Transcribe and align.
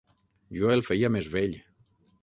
Jo 0.59 0.71
el 0.77 0.83
feia 0.87 1.13
més 1.17 1.31
vell. 1.37 1.57